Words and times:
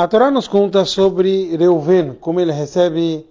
A 0.00 0.08
Torá 0.08 0.30
nos 0.30 0.48
conta 0.48 0.86
sobre 0.86 1.54
Reuven, 1.54 2.14
como 2.14 2.40
ele 2.40 2.52
recebe 2.52 3.28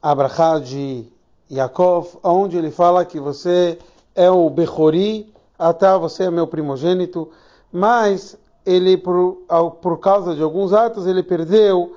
a 0.00 0.14
de 0.60 1.04
Yaakov, 1.50 2.20
onde 2.22 2.56
ele 2.56 2.70
fala 2.70 3.04
que 3.04 3.18
você 3.18 3.80
é 4.14 4.30
o 4.30 4.48
Bechori, 4.48 5.34
até 5.58 5.98
você 5.98 6.26
é 6.26 6.30
meu 6.30 6.46
primogênito, 6.46 7.30
mas 7.72 8.38
ele, 8.64 8.96
por, 8.96 9.38
por 9.82 9.98
causa 9.98 10.36
de 10.36 10.40
alguns 10.40 10.72
atos, 10.72 11.04
ele 11.08 11.20
perdeu 11.20 11.96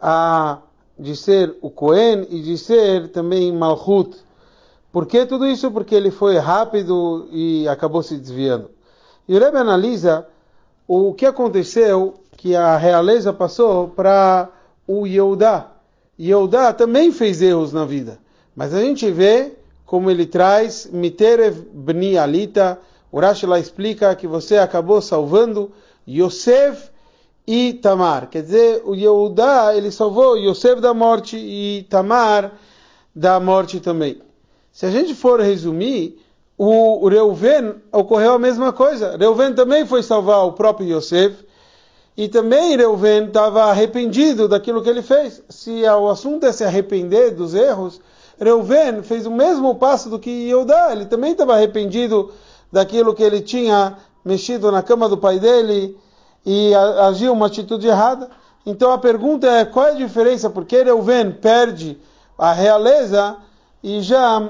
a, 0.00 0.58
de 0.96 1.16
ser 1.16 1.58
o 1.60 1.68
Cohen 1.68 2.28
e 2.30 2.40
de 2.40 2.56
ser 2.56 3.08
também 3.08 3.50
Malchut. 3.50 4.16
Por 4.92 5.04
que 5.04 5.26
tudo 5.26 5.44
isso? 5.48 5.68
Porque 5.72 5.96
ele 5.96 6.12
foi 6.12 6.38
rápido 6.38 7.26
e 7.32 7.66
acabou 7.66 8.04
se 8.04 8.18
desviando. 8.18 8.70
E 9.26 9.34
o 9.34 9.40
Rebbe 9.40 9.58
analisa 9.58 10.28
o 10.86 11.12
que 11.12 11.26
aconteceu, 11.26 12.17
que 12.38 12.54
a 12.54 12.76
realeza 12.76 13.32
passou 13.32 13.88
para 13.88 14.48
o 14.86 15.06
Yehudá. 15.06 15.72
Yehudá 16.18 16.72
também 16.72 17.10
fez 17.10 17.42
erros 17.42 17.72
na 17.72 17.84
vida. 17.84 18.18
Mas 18.54 18.72
a 18.72 18.80
gente 18.80 19.10
vê 19.10 19.54
como 19.84 20.08
ele 20.08 20.24
traz 20.24 20.88
Miterev 20.90 21.66
Bni 21.72 22.16
Alita. 22.16 22.78
O 23.10 23.18
Rashi 23.18 23.44
lá 23.44 23.58
explica 23.58 24.14
que 24.14 24.28
você 24.28 24.56
acabou 24.56 25.02
salvando 25.02 25.72
Yosef 26.08 26.90
e 27.44 27.72
Tamar. 27.74 28.30
Quer 28.30 28.42
dizer, 28.42 28.82
o 28.84 28.94
Yehudá, 28.94 29.74
ele 29.74 29.90
salvou 29.90 30.36
Yosef 30.36 30.80
da 30.80 30.94
morte 30.94 31.36
e 31.36 31.86
Tamar 31.90 32.52
da 33.12 33.40
morte 33.40 33.80
também. 33.80 34.22
Se 34.70 34.86
a 34.86 34.90
gente 34.92 35.12
for 35.12 35.40
resumir, 35.40 36.20
o 36.56 37.08
Reuven 37.08 37.74
ocorreu 37.90 38.34
a 38.34 38.38
mesma 38.38 38.72
coisa. 38.72 39.16
Reuven 39.16 39.54
também 39.54 39.84
foi 39.84 40.04
salvar 40.04 40.46
o 40.46 40.52
próprio 40.52 40.88
Yosef. 40.96 41.47
E 42.18 42.26
também 42.26 42.76
Reuven 42.76 43.26
estava 43.26 43.66
arrependido 43.66 44.48
daquilo 44.48 44.82
que 44.82 44.90
ele 44.90 45.02
fez. 45.02 45.40
Se 45.48 45.84
o 45.84 46.08
assunto 46.08 46.44
é 46.46 46.50
se 46.50 46.64
arrepender 46.64 47.30
dos 47.32 47.54
erros, 47.54 48.00
Reuven 48.40 49.04
fez 49.04 49.24
o 49.24 49.30
mesmo 49.30 49.76
passo 49.76 50.10
do 50.10 50.18
que 50.18 50.28
Yehudá. 50.28 50.90
Ele 50.90 51.06
também 51.06 51.30
estava 51.30 51.54
arrependido 51.54 52.32
daquilo 52.72 53.14
que 53.14 53.22
ele 53.22 53.40
tinha 53.40 53.98
mexido 54.24 54.72
na 54.72 54.82
cama 54.82 55.08
do 55.08 55.16
pai 55.16 55.38
dele 55.38 55.96
e 56.44 56.74
agiu 56.74 57.32
uma 57.32 57.46
atitude 57.46 57.86
errada. 57.86 58.28
Então 58.66 58.90
a 58.90 58.98
pergunta 58.98 59.46
é 59.46 59.64
qual 59.64 59.86
é 59.86 59.90
a 59.92 59.94
diferença? 59.94 60.50
Porque 60.50 60.82
Reuven 60.82 61.30
perde 61.30 62.00
a 62.36 62.52
realeza 62.52 63.36
e 63.80 64.02
já 64.02 64.42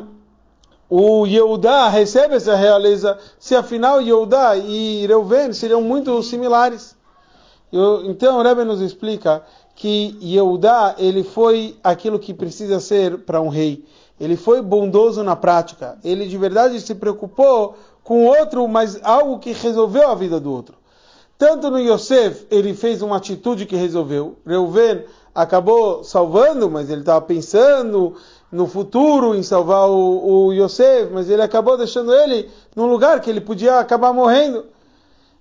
o 0.89 1.27
Yehudá 1.27 1.91
recebe 1.91 2.35
essa 2.35 2.57
realeza, 2.57 3.19
se 3.39 3.55
afinal 3.55 4.01
Yehudá 4.01 4.57
e 4.57 5.07
Reuven 5.07 5.53
seriam 5.53 5.83
muito 5.83 6.23
similares. 6.23 6.97
Eu, 7.73 8.07
então 8.07 8.39
o 8.39 8.43
Rebbe 8.43 8.65
nos 8.65 8.81
explica 8.81 9.43
que 9.75 10.19
Yehudá 10.23 10.95
ele 10.99 11.23
foi 11.23 11.77
aquilo 11.85 12.19
que 12.19 12.35
precisa 12.35 12.81
ser 12.81 13.19
para 13.19 13.41
um 13.41 13.49
rei. 13.49 13.85
Ele 14.19 14.37
foi 14.37 14.61
bondoso 14.61 15.23
na 15.23 15.37
prática. 15.37 15.99
Ele 16.03 16.27
de 16.27 16.37
verdade 16.37 16.81
se 16.81 16.95
preocupou 16.95 17.77
com 18.03 18.25
o 18.25 18.39
outro, 18.39 18.67
mas 18.67 18.99
algo 19.03 19.39
que 19.39 19.53
resolveu 19.53 20.11
a 20.11 20.15
vida 20.15 20.41
do 20.41 20.53
outro. 20.53 20.77
Tanto 21.37 21.71
no 21.71 21.79
Yosef 21.79 22.47
ele 22.51 22.75
fez 22.75 23.01
uma 23.03 23.19
atitude 23.19 23.67
que 23.67 23.77
resolveu. 23.77 24.37
Reuven 24.45 25.05
acabou 25.33 26.03
salvando, 26.03 26.69
mas 26.69 26.91
ele 26.91 27.03
estava 27.03 27.21
pensando 27.21 28.17
no 28.51 28.67
futuro 28.67 29.37
em 29.37 29.43
salvar 29.45 29.89
o, 29.89 30.47
o 30.47 30.53
Yosef, 30.53 31.13
mas 31.13 31.31
ele 31.31 31.43
acabou 31.43 31.77
deixando 31.77 32.13
ele 32.13 32.51
num 32.75 32.87
lugar 32.87 33.21
que 33.21 33.31
ele 33.31 33.41
podia 33.41 33.79
acabar 33.79 34.13
morrendo. 34.13 34.65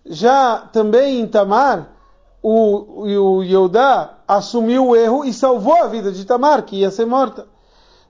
Já 0.06 0.60
também 0.72 1.20
em 1.20 1.28
Tamar, 1.28 1.97
o, 2.42 3.04
o 3.04 3.44
Yehudá 3.44 4.18
assumiu 4.28 4.88
o 4.88 4.96
erro 4.96 5.26
e 5.26 5.34
salvou 5.34 5.84
a 5.84 5.88
vida 5.88 6.12
de 6.12 6.26
Tamar, 6.26 6.64
que 6.64 6.78
ia 6.78 6.92
ser 6.92 7.06
morta. 7.06 7.48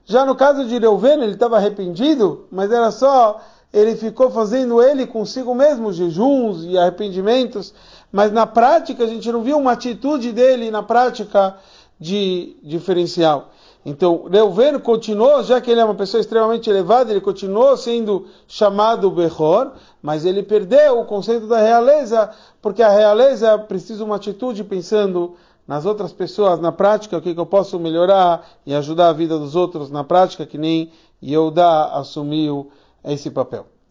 Já 0.04 0.24
no 0.24 0.34
caso 0.34 0.64
de 0.64 0.78
Reuven, 0.78 1.22
ele 1.22 1.32
estava 1.32 1.56
arrependido, 1.56 2.46
mas 2.50 2.72
era 2.72 2.90
só, 2.90 3.40
ele 3.72 3.94
ficou 3.94 4.30
fazendo 4.30 4.82
ele 4.82 5.06
consigo 5.06 5.54
mesmo, 5.54 5.92
jejuns 5.92 6.64
e 6.64 6.78
arrependimentos, 6.78 7.74
mas 8.10 8.32
na 8.32 8.46
prática 8.46 9.04
a 9.04 9.06
gente 9.06 9.30
não 9.30 9.42
viu 9.42 9.58
uma 9.58 9.72
atitude 9.72 10.32
dele 10.32 10.70
na 10.70 10.82
prática 10.82 11.56
de 12.00 12.56
diferencial. 12.62 13.50
Então, 13.88 14.24
Reuven 14.30 14.78
continuou, 14.80 15.42
já 15.42 15.62
que 15.62 15.70
ele 15.70 15.80
é 15.80 15.84
uma 15.84 15.94
pessoa 15.94 16.20
extremamente 16.20 16.68
elevada, 16.68 17.10
ele 17.10 17.22
continuou 17.22 17.74
sendo 17.74 18.26
chamado 18.46 19.10
Behor, 19.10 19.72
mas 20.02 20.26
ele 20.26 20.42
perdeu 20.42 21.00
o 21.00 21.06
conceito 21.06 21.46
da 21.46 21.58
realeza, 21.58 22.30
porque 22.60 22.82
a 22.82 22.90
realeza 22.90 23.56
precisa 23.56 24.04
uma 24.04 24.16
atitude 24.16 24.62
pensando 24.62 25.36
nas 25.66 25.86
outras 25.86 26.12
pessoas, 26.12 26.60
na 26.60 26.70
prática, 26.70 27.16
o 27.16 27.22
que, 27.22 27.32
que 27.32 27.40
eu 27.40 27.46
posso 27.46 27.80
melhorar 27.80 28.46
e 28.66 28.74
ajudar 28.74 29.08
a 29.08 29.12
vida 29.14 29.38
dos 29.38 29.56
outros 29.56 29.90
na 29.90 30.04
prática, 30.04 30.44
que 30.44 30.58
nem 30.58 30.92
Yehudá 31.22 31.86
assumiu 31.94 32.70
esse 33.02 33.30
papel. 33.30 33.77